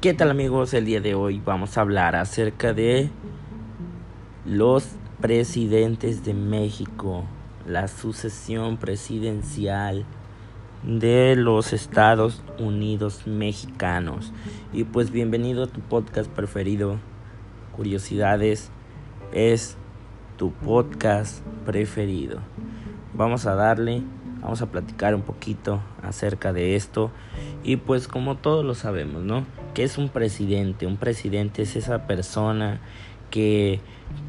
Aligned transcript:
¿Qué 0.00 0.14
tal 0.14 0.30
amigos? 0.30 0.72
El 0.72 0.86
día 0.86 1.02
de 1.02 1.14
hoy 1.14 1.42
vamos 1.44 1.76
a 1.76 1.82
hablar 1.82 2.16
acerca 2.16 2.72
de 2.72 3.10
los 4.46 4.92
presidentes 5.20 6.24
de 6.24 6.32
México, 6.32 7.24
la 7.66 7.86
sucesión 7.86 8.78
presidencial 8.78 10.06
de 10.84 11.36
los 11.36 11.74
Estados 11.74 12.42
Unidos 12.58 13.26
mexicanos. 13.26 14.32
Y 14.72 14.84
pues 14.84 15.10
bienvenido 15.10 15.64
a 15.64 15.66
tu 15.66 15.82
podcast 15.82 16.30
preferido, 16.30 16.96
Curiosidades, 17.76 18.70
es 19.34 19.76
tu 20.38 20.50
podcast 20.50 21.44
preferido. 21.66 22.38
Vamos 23.12 23.44
a 23.44 23.54
darle, 23.54 24.02
vamos 24.40 24.62
a 24.62 24.70
platicar 24.70 25.14
un 25.14 25.22
poquito 25.22 25.80
acerca 26.02 26.52
de 26.52 26.76
esto. 26.76 27.10
Y 27.62 27.76
pues 27.76 28.08
como 28.08 28.36
todos 28.36 28.64
lo 28.64 28.74
sabemos, 28.74 29.22
¿no? 29.22 29.44
¿Qué 29.74 29.84
es 29.84 29.98
un 29.98 30.08
presidente? 30.08 30.86
Un 30.86 30.96
presidente 30.96 31.62
es 31.62 31.76
esa 31.76 32.06
persona 32.06 32.80
que 33.30 33.80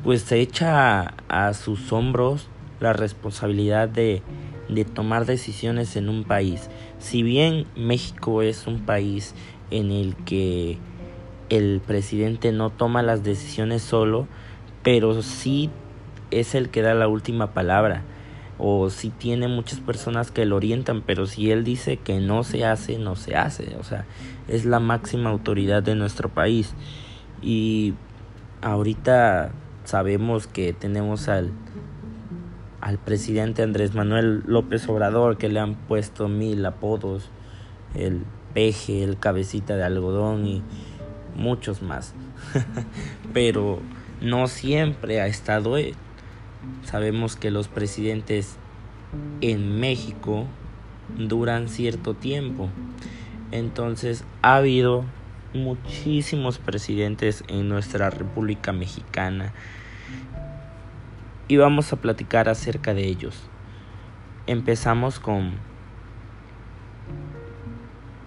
pues 0.03 0.21
se 0.21 0.39
echa 0.39 1.13
a, 1.27 1.53
sus 1.53 1.91
hombros 1.91 2.47
la 2.79 2.93
responsabilidad 2.93 3.89
de, 3.89 4.21
de 4.69 4.85
tomar 4.85 5.25
decisiones 5.25 5.95
en 5.95 6.09
un 6.09 6.23
país. 6.23 6.69
Si 6.99 7.23
bien 7.23 7.65
México 7.75 8.41
es 8.41 8.67
un 8.67 8.81
país 8.85 9.33
en 9.71 9.91
el 9.91 10.15
que 10.15 10.77
el 11.49 11.81
presidente 11.85 12.51
no 12.51 12.69
toma 12.69 13.01
las 13.01 13.23
decisiones 13.23 13.81
solo, 13.81 14.27
pero 14.83 15.21
sí 15.21 15.69
es 16.31 16.55
el 16.55 16.69
que 16.69 16.81
da 16.81 16.93
la 16.93 17.07
última 17.07 17.53
palabra. 17.53 18.03
O 18.63 18.91
si 18.91 19.09
tiene 19.09 19.47
muchas 19.47 19.79
personas 19.79 20.29
que 20.29 20.45
lo 20.45 20.55
orientan, 20.55 21.01
pero 21.01 21.25
si 21.25 21.49
él 21.49 21.63
dice 21.63 21.97
que 21.97 22.19
no 22.19 22.43
se 22.43 22.63
hace, 22.63 22.99
no 22.99 23.15
se 23.15 23.35
hace. 23.35 23.75
O 23.79 23.83
sea, 23.83 24.05
es 24.47 24.65
la 24.65 24.79
máxima 24.79 25.31
autoridad 25.31 25.81
de 25.81 25.95
nuestro 25.95 26.29
país. 26.29 26.75
Y 27.41 27.95
ahorita 28.61 29.51
sabemos 29.83 30.45
que 30.45 30.73
tenemos 30.73 31.27
al, 31.27 31.51
al 32.81 32.99
presidente 32.99 33.63
Andrés 33.63 33.95
Manuel 33.95 34.43
López 34.45 34.87
Obrador, 34.87 35.37
que 35.37 35.49
le 35.49 35.59
han 35.59 35.73
puesto 35.73 36.27
mil 36.27 36.63
apodos, 36.65 37.29
el 37.95 38.23
peje, 38.53 39.03
el 39.03 39.17
cabecita 39.17 39.75
de 39.75 39.83
algodón 39.83 40.45
y 40.45 40.61
muchos 41.35 41.81
más. 41.81 42.13
Pero 43.33 43.79
no 44.21 44.47
siempre 44.47 45.19
ha 45.19 45.27
estado. 45.27 45.77
Sabemos 46.83 47.35
que 47.35 47.51
los 47.51 47.67
presidentes 47.67 48.57
en 49.41 49.79
México 49.79 50.45
duran 51.17 51.67
cierto 51.69 52.13
tiempo. 52.13 52.69
Entonces 53.51 54.23
ha 54.41 54.55
habido 54.55 55.05
muchísimos 55.53 56.57
presidentes 56.57 57.43
en 57.47 57.67
nuestra 57.67 58.09
República 58.09 58.71
Mexicana 58.71 59.51
y 61.47 61.57
vamos 61.57 61.91
a 61.91 61.97
platicar 61.97 62.47
acerca 62.47 62.93
de 62.93 63.07
ellos. 63.07 63.49
Empezamos 64.47 65.19
con 65.19 65.51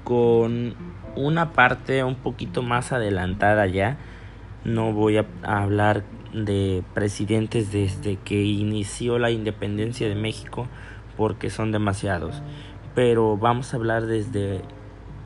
con 0.04 0.74
una 1.16 1.52
parte 1.52 2.04
un 2.04 2.16
poquito 2.16 2.62
más 2.62 2.92
adelantada 2.92 3.66
ya. 3.66 3.96
No 4.64 4.92
voy 4.92 5.16
a 5.16 5.26
hablar 5.42 6.04
de 6.34 6.82
presidentes 6.94 7.70
desde 7.70 8.16
que 8.16 8.42
inició 8.42 9.18
la 9.18 9.30
independencia 9.30 10.08
de 10.08 10.16
México 10.16 10.68
porque 11.16 11.48
son 11.50 11.72
demasiados. 11.72 12.42
Pero 12.94 13.36
vamos 13.36 13.72
a 13.72 13.76
hablar 13.76 14.06
desde 14.06 14.62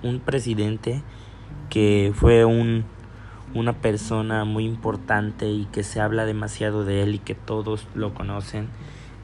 un 0.02 0.20
presidente 0.20 1.02
que 1.70 2.12
fue 2.14 2.44
un, 2.44 2.84
una 3.54 3.72
persona 3.74 4.44
muy 4.44 4.64
importante 4.64 5.50
y 5.50 5.66
que 5.66 5.82
se 5.82 6.00
habla 6.00 6.26
demasiado 6.26 6.84
de 6.84 7.02
él 7.02 7.14
y 7.14 7.18
que 7.18 7.34
todos 7.34 7.86
lo 7.94 8.14
conocen. 8.14 8.68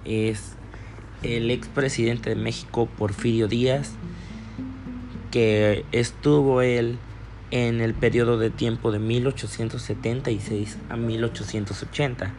Es 0.04 0.56
el 1.22 1.50
expresidente 1.50 2.30
de 2.30 2.36
México, 2.36 2.86
Porfirio 2.86 3.48
Díaz, 3.48 3.94
que 5.30 5.84
estuvo 5.92 6.62
él 6.62 6.98
en 7.54 7.80
el 7.80 7.94
periodo 7.94 8.36
de 8.36 8.50
tiempo 8.50 8.90
de 8.90 8.98
1876 8.98 10.76
a 10.88 10.96
1880. 10.96 12.32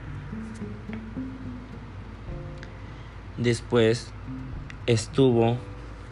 Después 3.38 4.12
estuvo 4.88 5.56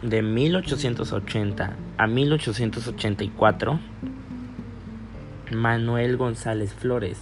de 0.00 0.22
1880 0.22 1.76
a 1.98 2.06
1884 2.06 3.78
Manuel 5.52 6.16
González 6.16 6.72
Flores 6.72 7.18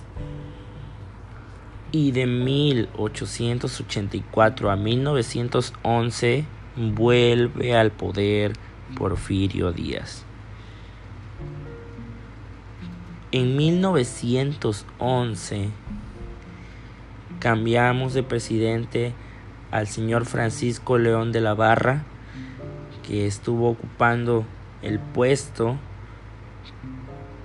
y 1.91 2.13
de 2.13 2.29
1884 2.29 4.71
a 4.71 4.77
1911 4.77 6.45
vuelve 6.77 7.77
al 7.77 7.91
poder 7.91 8.53
Porfirio 8.97 9.73
Díaz. 9.73 10.25
En 13.35 13.57
1911 13.57 15.71
cambiamos 17.39 18.13
de 18.13 18.23
presidente 18.23 19.15
al 19.71 19.87
señor 19.87 20.27
Francisco 20.27 20.99
León 20.99 21.33
de 21.33 21.41
la 21.41 21.55
Barra 21.55 22.03
que 23.03 23.27
estuvo 23.27 23.71
ocupando 23.71 24.45
el 24.83 24.99
puesto, 24.99 25.79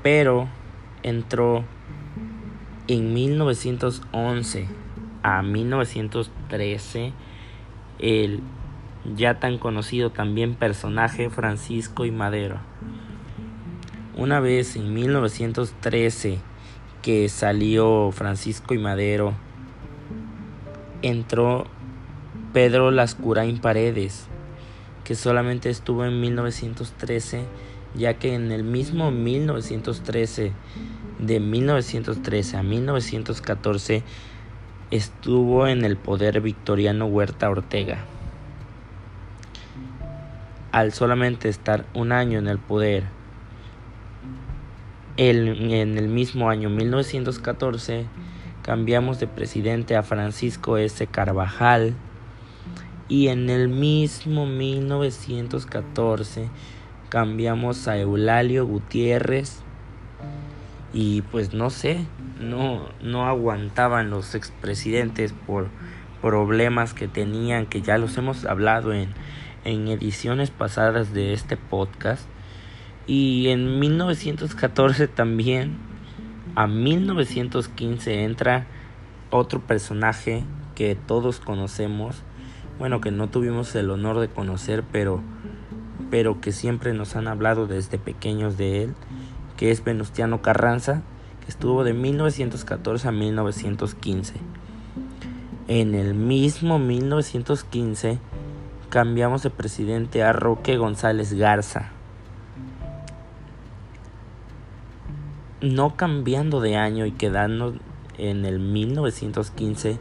pero 0.03 0.50
entró 1.03 1.64
en 2.90 3.14
1911 3.14 4.68
a 5.24 5.42
1913 5.42 7.14
el 8.00 8.42
ya 9.16 9.40
tan 9.40 9.58
conocido 9.58 10.09
también 10.09 10.56
personaje 10.56 11.30
Francisco 11.30 12.03
y 12.03 12.12
Madero. 12.12 12.59
Una 14.17 14.39
vez 14.39 14.75
en 14.75 14.95
1913 14.95 16.39
que 17.03 17.29
salió 17.29 18.11
Francisco 18.11 18.73
y 18.73 18.79
Madero, 18.79 19.35
entró 21.03 21.67
Pedro 22.51 22.89
Lascurain 22.89 23.59
Paredes, 23.59 24.25
que 25.03 25.13
solamente 25.13 25.69
estuvo 25.69 26.03
en 26.03 26.19
1913, 26.19 27.44
ya 27.94 28.16
que 28.16 28.33
en 28.33 28.51
el 28.51 28.63
mismo 28.63 29.11
1913, 29.11 30.51
de 31.19 31.39
1913 31.39 32.57
a 32.57 32.63
1914, 32.63 34.01
estuvo 34.89 35.67
en 35.67 35.85
el 35.85 35.95
poder 35.95 36.41
Victoriano 36.41 37.05
Huerta 37.05 37.51
Ortega. 37.51 37.99
Al 40.72 40.91
solamente 40.91 41.49
estar 41.49 41.85
un 41.94 42.11
año 42.11 42.39
en 42.39 42.47
el 42.47 42.57
poder, 42.57 43.16
en 45.17 45.97
el 45.97 46.07
mismo 46.07 46.50
año 46.50 46.69
1914, 46.69 48.05
cambiamos 48.61 49.19
de 49.19 49.28
presidente 49.28 49.95
a 49.95 50.03
Francisco 50.03 50.78
S. 50.78 51.07
Carvajal, 51.07 51.95
y 53.09 53.29
en 53.29 53.50
el 53.50 53.69
mismo 53.69 54.45
1914 54.45 56.50
cambiamos 57.09 57.88
a 57.88 57.97
Eulalio 57.97 58.66
Gutiérrez 58.66 59.61
y 60.94 61.22
pues 61.22 61.53
no 61.53 61.69
sé, 61.69 62.05
no, 62.39 62.89
no 63.01 63.28
aguantaban 63.28 64.09
los 64.09 64.35
expresidentes 64.35 65.34
por 65.45 65.67
problemas 66.22 66.94
que 66.94 67.07
tenían, 67.07 67.66
que 67.66 67.81
ya 67.81 67.97
los 67.97 68.17
hemos 68.17 68.45
hablado 68.45 68.94
en, 68.94 69.09
en 69.63 69.87
ediciones 69.87 70.49
pasadas 70.49 71.13
de 71.13 71.34
este 71.34 71.55
podcast. 71.55 72.28
Y 73.08 73.48
en 73.48 73.80
1914 73.80 75.08
también, 75.08 75.78
a 76.56 76.68
1915 76.68 78.26
entra 78.26 78.68
otro 79.30 79.62
personaje 79.62 80.44
que 80.76 80.96
todos 80.96 81.40
conocemos, 81.40 82.24
bueno, 82.80 83.00
que 83.00 83.12
no 83.12 83.30
tuvimos 83.30 83.74
el 83.76 83.90
honor 83.92 84.20
de 84.20 84.28
conocer, 84.28 84.84
pero, 84.92 85.22
pero 86.12 86.42
que 86.42 86.52
siempre 86.52 86.94
nos 86.94 87.16
han 87.16 87.30
hablado 87.30 87.66
desde 87.66 87.98
pequeños 87.98 88.58
de 88.58 88.84
él, 88.84 88.94
que 89.56 89.72
es 89.72 89.84
Venustiano 89.84 90.42
Carranza, 90.42 91.02
que 91.46 91.50
estuvo 91.50 91.86
de 91.86 91.94
1914 91.94 93.08
a 93.08 93.12
1915. 93.12 94.34
En 95.70 95.96
el 95.96 96.14
mismo 96.14 96.78
1915 96.78 98.20
cambiamos 98.90 99.44
de 99.44 99.50
presidente 99.50 100.24
a 100.24 100.34
Roque 100.34 100.78
González 100.78 101.34
Garza. 101.34 101.97
No 105.62 105.96
cambiando 105.96 106.62
de 106.62 106.76
año 106.76 107.08
y 107.08 107.12
quedando 107.12 107.74
en 108.20 108.46
el 108.46 108.59
1915 108.59 109.98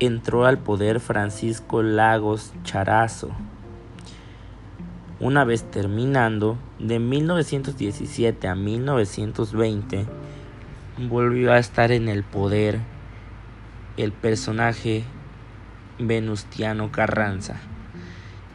entró 0.00 0.46
al 0.46 0.58
poder 0.58 0.98
Francisco 0.98 1.84
Lagos 1.84 2.52
Charazo. 2.64 3.30
Una 5.20 5.44
vez 5.44 5.62
terminando, 5.62 6.58
de 6.80 6.98
1917 6.98 8.48
a 8.48 8.56
1920 8.56 10.06
volvió 11.08 11.52
a 11.52 11.58
estar 11.58 11.92
en 11.92 12.08
el 12.08 12.24
poder 12.24 12.80
el 13.96 14.10
personaje 14.10 15.04
Venustiano 16.00 16.90
Carranza. 16.90 17.60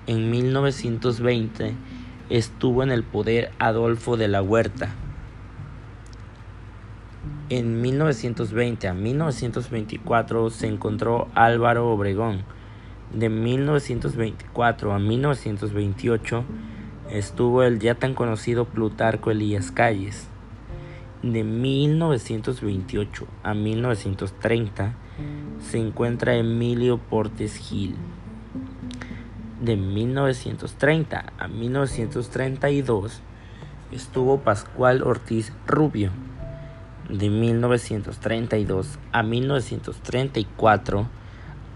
En 0.06 0.30
1920 0.32 1.76
estuvo 2.30 2.84
en 2.84 2.92
el 2.92 3.04
poder 3.04 3.52
Adolfo 3.58 4.18
de 4.18 4.28
la 4.28 4.42
Huerta. 4.42 4.90
En 7.48 7.80
1920 7.80 8.88
a 8.88 8.96
1924 8.96 10.50
se 10.50 10.66
encontró 10.66 11.28
Álvaro 11.36 11.92
Obregón. 11.92 12.42
De 13.14 13.30
1924 13.30 14.92
a 14.92 14.98
1928 14.98 16.44
estuvo 17.12 17.62
el 17.62 17.78
ya 17.78 17.94
tan 17.94 18.16
conocido 18.16 18.66
Plutarco 18.66 19.30
Elías 19.30 19.72
Calles. 19.72 20.28
De 21.22 21.44
1928 21.44 23.28
a 23.44 23.54
1930 23.54 24.96
se 25.60 25.78
encuentra 25.78 26.38
Emilio 26.38 26.98
Portes 26.98 27.58
Gil. 27.58 27.96
De 29.62 29.76
1930 29.76 31.34
a 31.38 31.48
1932 31.48 33.22
estuvo 33.92 34.40
Pascual 34.40 35.04
Ortiz 35.04 35.54
Rubio. 35.68 36.10
De 37.10 37.30
1932 37.30 39.00
a 39.12 39.24
1934 39.24 41.08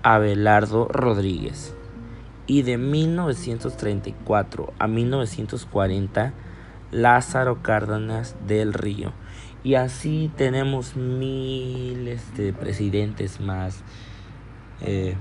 Abelardo 0.02 0.88
Rodríguez 0.88 1.76
y 2.48 2.64
de 2.64 2.78
1934 2.78 4.74
a 4.80 4.88
1940 4.88 6.34
Lázaro 6.92 7.62
Cárdenas 7.62 8.36
del 8.48 8.74
Río. 8.74 9.14
Y 9.64 9.76
así 9.76 10.32
tenemos 10.36 10.96
miles 10.96 12.36
de 12.36 12.54
presidentes 12.54 13.40
más. 13.40 13.84
Eh, 14.82 15.16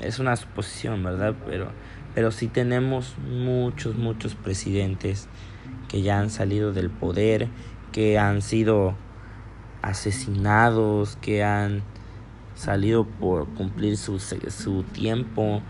es 0.00 0.18
una 0.18 0.36
suposición, 0.36 1.02
¿verdad? 1.02 1.34
Pero, 1.46 1.68
pero 2.14 2.30
sí 2.32 2.48
tenemos 2.48 3.14
muchos, 3.18 3.96
muchos 3.96 4.34
presidentes 4.34 5.28
que 5.88 6.02
ya 6.02 6.18
han 6.18 6.28
salido 6.28 6.72
del 6.72 6.90
poder, 6.90 7.48
que 7.92 8.18
han 8.18 8.42
sido 8.42 8.94
asesinados, 9.84 11.16
que 11.20 11.44
han 11.44 11.82
salido 12.54 13.04
por 13.04 13.46
cumplir 13.48 13.96
su, 13.96 14.18
su 14.18 14.82
tiempo 14.84 15.60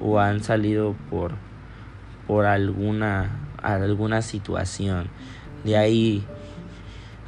o 0.00 0.18
han 0.18 0.42
salido 0.42 0.94
por, 1.10 1.32
por 2.26 2.46
alguna, 2.46 3.30
alguna 3.62 4.22
situación. 4.22 5.08
De 5.64 5.76
ahí 5.76 6.24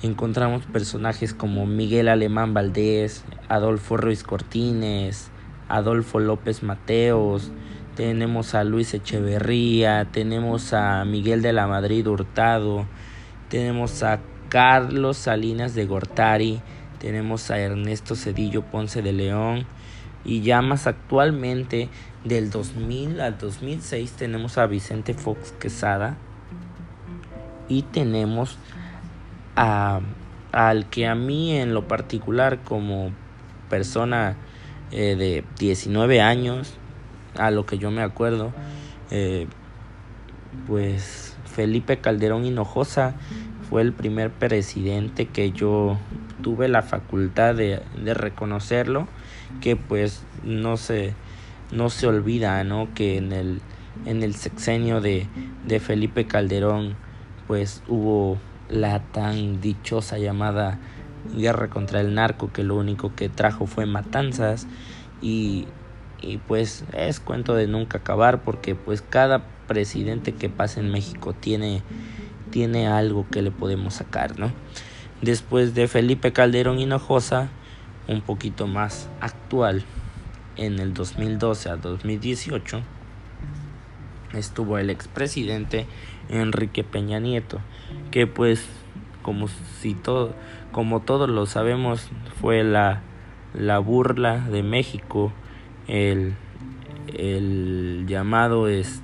encontramos 0.03 0.65
personajes 0.65 1.35
como 1.35 1.67
Miguel 1.67 2.09
Alemán 2.09 2.55
Valdés, 2.55 3.25
Adolfo 3.49 3.97
Ruiz 3.97 4.23
Cortines, 4.23 5.31
Adolfo 5.69 6.21
López 6.21 6.63
Mateos, 6.63 7.53
tenemos 7.97 8.55
a 8.55 8.65
Luis 8.65 8.95
Echeverría, 8.95 10.07
tenemos 10.11 10.73
a 10.73 11.05
Miguel 11.05 11.43
de 11.43 11.53
la 11.53 11.67
Madrid 11.67 12.07
Hurtado, 12.07 12.87
tenemos 13.49 14.03
a 14.03 14.21
Carlos 14.51 15.17
Salinas 15.17 15.77
de 15.77 15.87
Gortari, 15.87 16.61
tenemos 16.99 17.53
a 17.53 17.59
Ernesto 17.61 18.17
Cedillo 18.17 18.63
Ponce 18.63 19.01
de 19.01 19.13
León. 19.13 19.65
Y 20.25 20.43
ya 20.43 20.61
más 20.61 20.89
actualmente 20.89 21.89
del 22.25 22.51
2000 22.51 23.21
al 23.21 23.39
2006 23.39 24.13
tenemos 24.13 24.59
a 24.59 24.67
Vicente 24.67 25.15
Fox 25.15 25.53
Quesada. 25.53 26.17
Y 27.69 27.83
tenemos 27.83 28.59
a, 29.55 30.01
al 30.51 30.91
que 30.91 31.07
a 31.07 31.15
mí 31.15 31.57
en 31.57 31.73
lo 31.73 31.87
particular 31.87 32.59
como 32.65 33.13
persona 33.71 34.37
eh, 34.91 35.15
de 35.15 35.45
19 35.61 36.21
años, 36.21 36.75
a 37.37 37.53
lo 37.53 37.67
que 37.67 37.79
yo 37.79 37.93
me 37.93 38.03
acuerdo, 38.03 38.53
eh, 39.13 39.47
pues 40.67 41.37
Felipe 41.47 41.99
Calderón 42.01 42.45
Hinojosa 42.45 43.15
fue 43.71 43.83
el 43.83 43.93
primer 43.93 44.31
presidente 44.33 45.27
que 45.27 45.53
yo 45.53 45.97
tuve 46.43 46.69
la 46.69 46.83
facultad 46.83 47.55
de, 47.55 47.81
reconocerlo, 48.15 49.07
que 49.61 49.77
pues 49.77 50.25
no 50.43 50.77
se, 50.77 51.15
no 51.71 51.89
se 51.89 52.09
olvida, 52.09 52.65
¿no? 52.65 52.89
Que 52.95 53.17
en 53.17 53.33
el, 53.33 53.61
en 54.07 54.25
el 54.25 54.35
sexenio 54.35 55.01
de, 55.01 55.29
de 55.67 55.79
Felipe 55.79 56.27
Calderón 56.27 56.97
pues 57.47 57.83
hubo 57.89 58.39
la 58.69 59.01
tan 59.01 59.61
dichosa 59.61 60.19
llamada 60.19 60.79
guerra 61.37 61.69
contra 61.69 62.01
el 62.01 62.15
narco 62.15 62.53
que 62.53 62.65
lo 62.65 62.77
único 62.77 63.15
que 63.15 63.29
trajo 63.29 63.67
fue 63.67 63.87
matanzas 63.87 64.67
y, 65.21 65.67
y 66.23 66.39
pues 66.39 66.85
es 66.93 67.21
cuento 67.21 67.55
de 67.55 67.67
nunca 67.67 67.99
acabar 67.99 68.43
porque 68.43 68.75
pues 68.75 69.03
cada 69.03 69.45
presidente 69.67 70.33
que 70.33 70.49
pasa 70.49 70.81
en 70.81 70.91
México 70.91 71.33
tiene 71.33 71.83
tiene 72.51 72.87
algo 72.89 73.27
que 73.31 73.43
le 73.43 73.51
podemos 73.51 73.95
sacar, 73.95 74.39
¿no? 74.39 74.53
Después 75.23 75.75
de 75.75 75.89
Felipe 75.89 76.33
Calderón 76.33 76.79
Hinojosa, 76.79 77.49
un 78.09 78.21
poquito 78.21 78.67
más 78.67 79.09
actual, 79.21 79.85
en 80.57 80.79
el 80.79 80.93
2012 80.95 81.71
a 81.71 81.77
2018, 81.77 82.83
estuvo 84.35 84.79
el 84.79 84.91
expresidente 84.91 85.87
Enrique 86.29 86.85
Peña 86.85 87.19
Nieto, 87.19 87.61
que 88.11 88.27
pues 88.27 88.67
como 89.23 89.49
si 89.81 89.95
todo 89.95 90.35
como 90.73 91.01
todos 91.01 91.29
lo 91.29 91.47
sabemos 91.47 92.09
fue 92.41 92.63
la, 92.63 93.03
la 93.55 93.79
burla 93.79 94.39
de 94.39 94.63
México, 94.63 95.33
el, 95.89 96.35
el 97.15 98.05
llamado 98.07 98.69
es 98.69 99.03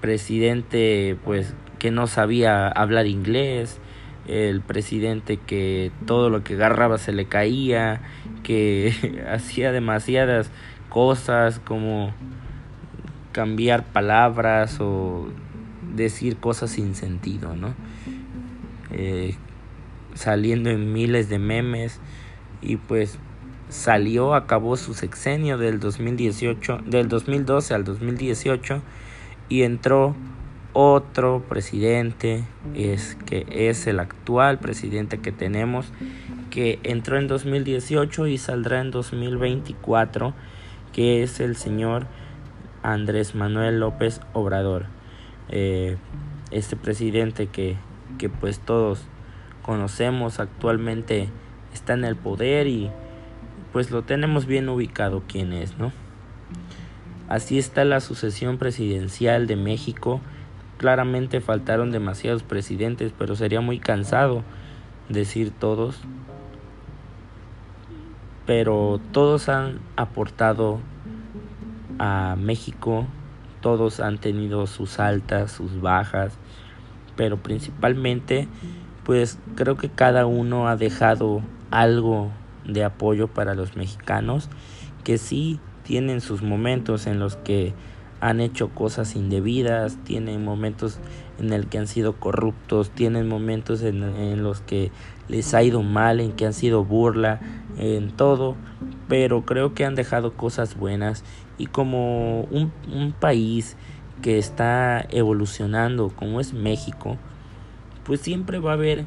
presidente 0.00 1.16
pues 1.24 1.54
que 1.80 1.90
no 1.90 2.06
sabía 2.06 2.68
hablar 2.68 3.08
inglés, 3.08 3.80
el 4.28 4.60
presidente 4.60 5.38
que 5.38 5.90
todo 6.06 6.30
lo 6.30 6.44
que 6.44 6.54
agarraba 6.54 6.98
se 6.98 7.12
le 7.12 7.24
caía, 7.24 8.02
que 8.44 9.24
hacía 9.32 9.72
demasiadas 9.72 10.50
cosas 10.88 11.58
como 11.58 12.12
cambiar 13.32 13.84
palabras 13.84 14.78
o 14.80 15.28
decir 15.96 16.36
cosas 16.36 16.70
sin 16.70 16.94
sentido, 16.94 17.56
¿no? 17.56 17.74
Eh, 18.92 19.34
saliendo 20.14 20.70
en 20.70 20.92
miles 20.92 21.28
de 21.28 21.38
memes 21.38 22.00
y 22.60 22.76
pues 22.76 23.18
salió, 23.68 24.34
acabó 24.34 24.76
su 24.76 24.94
sexenio 24.94 25.56
del 25.56 25.80
2018, 25.80 26.80
del 26.86 27.08
2012 27.08 27.74
al 27.74 27.84
2018 27.84 28.82
y 29.48 29.62
entró 29.62 30.14
otro 30.72 31.42
presidente 31.48 32.44
es 32.74 33.16
que 33.26 33.46
es 33.50 33.86
el 33.86 33.98
actual 34.00 34.58
presidente 34.58 35.18
que 35.18 35.32
tenemos 35.32 35.92
que 36.50 36.78
entró 36.82 37.18
en 37.18 37.28
2018 37.28 38.26
y 38.26 38.38
saldrá 38.38 38.80
en 38.80 38.90
2024 38.90 40.34
que 40.92 41.22
es 41.22 41.40
el 41.40 41.56
señor 41.56 42.06
Andrés 42.82 43.34
Manuel 43.34 43.80
López 43.80 44.20
Obrador. 44.32 44.86
Eh, 45.48 45.96
este 46.50 46.76
presidente 46.76 47.46
que, 47.46 47.76
que 48.18 48.28
pues 48.28 48.60
todos 48.60 49.02
conocemos 49.62 50.40
actualmente 50.40 51.28
está 51.72 51.94
en 51.94 52.04
el 52.04 52.16
poder 52.16 52.66
y 52.66 52.90
pues 53.72 53.90
lo 53.90 54.02
tenemos 54.02 54.46
bien 54.46 54.68
ubicado 54.68 55.22
quién 55.28 55.52
es 55.52 55.78
no 55.78 55.92
así 57.28 57.58
está 57.58 57.84
la 57.84 58.00
sucesión 58.00 58.58
presidencial 58.58 59.46
de 59.46 59.56
México 59.56 60.20
Claramente 60.80 61.42
faltaron 61.42 61.90
demasiados 61.90 62.42
presidentes, 62.42 63.12
pero 63.18 63.36
sería 63.36 63.60
muy 63.60 63.78
cansado 63.78 64.44
decir 65.10 65.50
todos. 65.50 66.00
Pero 68.46 68.98
todos 69.12 69.50
han 69.50 69.80
aportado 69.96 70.80
a 71.98 72.34
México, 72.38 73.06
todos 73.60 74.00
han 74.00 74.16
tenido 74.16 74.66
sus 74.66 75.00
altas, 75.00 75.52
sus 75.52 75.82
bajas, 75.82 76.38
pero 77.14 77.36
principalmente 77.36 78.48
pues 79.04 79.38
creo 79.56 79.76
que 79.76 79.90
cada 79.90 80.24
uno 80.24 80.66
ha 80.66 80.76
dejado 80.76 81.42
algo 81.70 82.30
de 82.64 82.84
apoyo 82.84 83.28
para 83.28 83.54
los 83.54 83.76
mexicanos 83.76 84.48
que 85.04 85.18
sí 85.18 85.60
tienen 85.82 86.22
sus 86.22 86.40
momentos 86.40 87.06
en 87.06 87.18
los 87.18 87.36
que 87.36 87.74
han 88.20 88.40
hecho 88.40 88.68
cosas 88.68 89.16
indebidas, 89.16 89.96
tienen 90.04 90.44
momentos 90.44 90.98
en 91.38 91.52
el 91.52 91.66
que 91.66 91.78
han 91.78 91.86
sido 91.86 92.16
corruptos, 92.16 92.90
tienen 92.90 93.28
momentos 93.28 93.82
en, 93.82 94.42
los 94.42 94.60
que 94.60 94.90
les 95.28 95.54
ha 95.54 95.62
ido 95.62 95.82
mal, 95.82 96.20
en 96.20 96.32
que 96.32 96.46
han 96.46 96.52
sido 96.52 96.84
burla, 96.84 97.40
en 97.78 98.10
todo, 98.10 98.56
pero 99.08 99.46
creo 99.46 99.74
que 99.74 99.84
han 99.84 99.94
dejado 99.94 100.34
cosas 100.34 100.76
buenas. 100.76 101.24
Y 101.56 101.66
como 101.66 102.42
un, 102.42 102.72
un 102.92 103.12
país 103.12 103.76
que 104.22 104.38
está 104.38 105.06
evolucionando 105.10 106.10
como 106.10 106.40
es 106.40 106.52
México, 106.52 107.16
pues 108.04 108.20
siempre 108.20 108.58
va 108.58 108.72
a 108.72 108.74
haber 108.74 109.04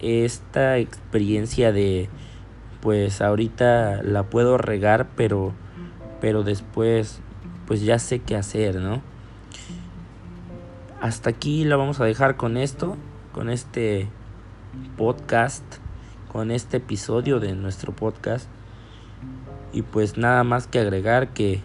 esta 0.00 0.78
experiencia 0.78 1.72
de 1.72 2.08
pues 2.80 3.20
ahorita 3.20 4.02
la 4.02 4.24
puedo 4.24 4.58
regar, 4.58 5.08
pero 5.16 5.52
pero 6.20 6.42
después 6.42 7.20
pues 7.68 7.82
ya 7.82 7.98
sé 7.98 8.20
qué 8.20 8.34
hacer, 8.34 8.76
¿no? 8.76 9.02
Hasta 11.02 11.28
aquí 11.28 11.64
la 11.64 11.76
vamos 11.76 12.00
a 12.00 12.04
dejar 12.06 12.38
con 12.38 12.56
esto, 12.56 12.96
con 13.32 13.50
este 13.50 14.08
podcast, 14.96 15.62
con 16.32 16.50
este 16.50 16.78
episodio 16.78 17.40
de 17.40 17.54
nuestro 17.54 17.94
podcast. 17.94 18.48
Y 19.74 19.82
pues 19.82 20.16
nada 20.16 20.44
más 20.44 20.66
que 20.66 20.78
agregar 20.78 21.34
que 21.34 21.60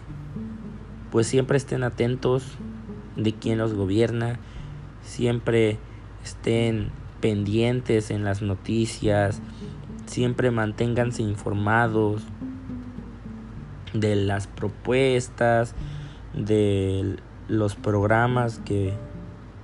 pues 1.10 1.26
siempre 1.26 1.56
estén 1.56 1.82
atentos 1.82 2.44
de 3.16 3.32
quién 3.32 3.56
los 3.56 3.72
gobierna, 3.72 4.38
siempre 5.02 5.78
estén 6.22 6.90
pendientes 7.22 8.10
en 8.10 8.24
las 8.24 8.42
noticias, 8.42 9.40
siempre 10.04 10.50
manténganse 10.50 11.22
informados 11.22 12.24
de 13.94 14.16
las 14.16 14.48
propuestas, 14.48 15.74
de 16.36 17.16
los 17.48 17.74
programas 17.74 18.58
que, 18.64 18.94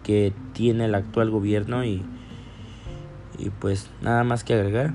que 0.02 0.32
tiene 0.52 0.86
el 0.86 0.94
actual 0.94 1.30
gobierno 1.30 1.84
y, 1.84 2.02
y 3.38 3.50
pues 3.50 3.90
nada 4.02 4.24
más 4.24 4.44
que 4.44 4.54
agregar. 4.54 4.94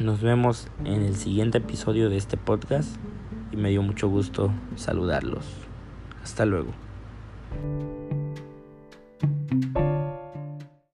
Nos 0.00 0.20
vemos 0.20 0.68
en 0.84 1.02
el 1.02 1.14
siguiente 1.14 1.58
episodio 1.58 2.10
de 2.10 2.16
este 2.16 2.36
podcast 2.36 2.96
y 3.52 3.56
me 3.56 3.70
dio 3.70 3.82
mucho 3.82 4.08
gusto 4.08 4.50
saludarlos. 4.76 5.46
Hasta 6.22 6.44
luego. 6.44 6.72